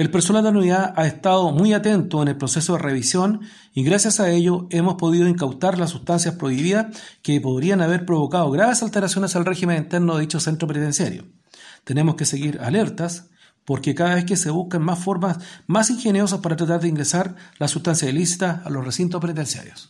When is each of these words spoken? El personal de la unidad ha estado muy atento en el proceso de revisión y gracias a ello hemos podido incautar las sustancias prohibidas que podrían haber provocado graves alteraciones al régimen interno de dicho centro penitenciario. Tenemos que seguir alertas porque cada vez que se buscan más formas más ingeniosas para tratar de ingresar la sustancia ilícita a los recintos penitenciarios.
El 0.00 0.10
personal 0.10 0.42
de 0.42 0.50
la 0.50 0.58
unidad 0.58 0.94
ha 0.96 1.06
estado 1.06 1.52
muy 1.52 1.74
atento 1.74 2.22
en 2.22 2.28
el 2.28 2.38
proceso 2.38 2.72
de 2.72 2.78
revisión 2.78 3.42
y 3.74 3.84
gracias 3.84 4.18
a 4.18 4.30
ello 4.30 4.66
hemos 4.70 4.94
podido 4.94 5.28
incautar 5.28 5.78
las 5.78 5.90
sustancias 5.90 6.36
prohibidas 6.36 6.86
que 7.20 7.38
podrían 7.38 7.82
haber 7.82 8.06
provocado 8.06 8.50
graves 8.50 8.82
alteraciones 8.82 9.36
al 9.36 9.44
régimen 9.44 9.76
interno 9.76 10.14
de 10.14 10.22
dicho 10.22 10.40
centro 10.40 10.66
penitenciario. 10.66 11.26
Tenemos 11.84 12.14
que 12.14 12.24
seguir 12.24 12.60
alertas 12.62 13.26
porque 13.66 13.94
cada 13.94 14.14
vez 14.14 14.24
que 14.24 14.38
se 14.38 14.48
buscan 14.48 14.80
más 14.80 15.00
formas 15.00 15.36
más 15.66 15.90
ingeniosas 15.90 16.40
para 16.40 16.56
tratar 16.56 16.80
de 16.80 16.88
ingresar 16.88 17.36
la 17.58 17.68
sustancia 17.68 18.08
ilícita 18.08 18.62
a 18.64 18.70
los 18.70 18.82
recintos 18.82 19.20
penitenciarios. 19.20 19.88